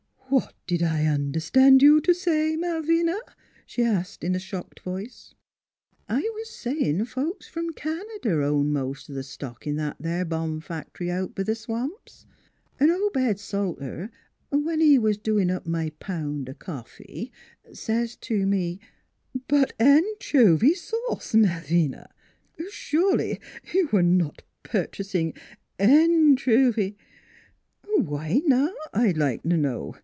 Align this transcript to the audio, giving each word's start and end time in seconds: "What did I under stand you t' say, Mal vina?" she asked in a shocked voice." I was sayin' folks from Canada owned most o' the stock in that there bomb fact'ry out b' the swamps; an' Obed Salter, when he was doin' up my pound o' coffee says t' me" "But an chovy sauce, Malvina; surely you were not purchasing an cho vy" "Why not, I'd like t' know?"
"What 0.41 0.55
did 0.65 0.81
I 0.81 1.05
under 1.13 1.41
stand 1.41 1.81
you 1.83 1.99
t' 1.99 2.13
say, 2.13 2.55
Mal 2.55 2.81
vina?" 2.83 3.17
she 3.65 3.83
asked 3.83 4.23
in 4.23 4.33
a 4.33 4.39
shocked 4.39 4.79
voice." 4.79 5.33
I 6.07 6.19
was 6.21 6.49
sayin' 6.49 7.03
folks 7.03 7.49
from 7.49 7.71
Canada 7.73 8.41
owned 8.45 8.71
most 8.71 9.09
o' 9.09 9.13
the 9.13 9.23
stock 9.23 9.67
in 9.67 9.75
that 9.75 9.97
there 9.99 10.23
bomb 10.23 10.61
fact'ry 10.61 11.09
out 11.11 11.35
b' 11.35 11.43
the 11.43 11.53
swamps; 11.53 12.25
an' 12.79 12.89
Obed 12.89 13.39
Salter, 13.41 14.09
when 14.51 14.79
he 14.79 14.97
was 14.97 15.17
doin' 15.17 15.51
up 15.51 15.67
my 15.67 15.89
pound 15.99 16.49
o' 16.49 16.53
coffee 16.53 17.29
says 17.73 18.15
t' 18.15 18.45
me" 18.45 18.79
"But 19.49 19.73
an 19.79 20.05
chovy 20.21 20.77
sauce, 20.77 21.33
Malvina; 21.33 22.07
surely 22.71 23.41
you 23.73 23.89
were 23.91 24.01
not 24.01 24.43
purchasing 24.63 25.33
an 25.77 26.37
cho 26.37 26.71
vy" 26.71 26.95
"Why 27.97 28.41
not, 28.45 28.73
I'd 28.93 29.17
like 29.17 29.43
t' 29.43 29.49
know?" 29.49 29.97